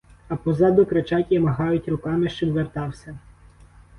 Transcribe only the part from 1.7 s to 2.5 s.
руками,